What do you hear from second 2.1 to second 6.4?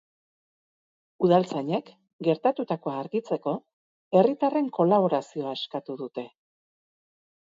gertatutakoa argitzeko, herritarren kolaborazioa eskatu dute.